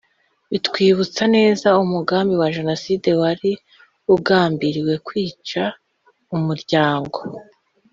bitwibutsa 0.51 1.23
neza 1.35 1.67
umugambi 1.83 2.33
wa 2.41 2.49
Jenoside 2.57 3.09
wari 3.21 3.51
ugambiriye 4.15 4.95
kwica 5.07 5.63
umuryango 6.35 7.19